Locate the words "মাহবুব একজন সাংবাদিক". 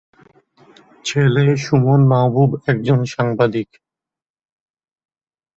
2.07-3.69